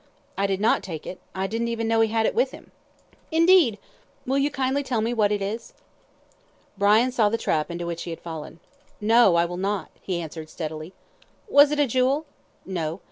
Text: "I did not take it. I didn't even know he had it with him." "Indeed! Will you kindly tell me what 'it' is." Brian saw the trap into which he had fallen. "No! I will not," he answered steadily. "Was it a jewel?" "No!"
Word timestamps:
"I 0.35 0.47
did 0.47 0.59
not 0.59 0.81
take 0.81 1.05
it. 1.05 1.19
I 1.35 1.45
didn't 1.45 1.67
even 1.67 1.87
know 1.87 2.01
he 2.01 2.07
had 2.09 2.25
it 2.25 2.33
with 2.33 2.49
him." 2.49 2.71
"Indeed! 3.29 3.77
Will 4.25 4.39
you 4.39 4.49
kindly 4.49 4.81
tell 4.81 4.99
me 4.99 5.13
what 5.13 5.31
'it' 5.31 5.43
is." 5.43 5.75
Brian 6.75 7.11
saw 7.11 7.29
the 7.29 7.37
trap 7.37 7.69
into 7.69 7.85
which 7.85 8.01
he 8.01 8.09
had 8.09 8.19
fallen. 8.19 8.59
"No! 8.99 9.35
I 9.35 9.45
will 9.45 9.57
not," 9.57 9.91
he 10.01 10.19
answered 10.19 10.49
steadily. 10.49 10.93
"Was 11.47 11.69
it 11.69 11.79
a 11.79 11.85
jewel?" 11.85 12.25
"No!" 12.65 12.99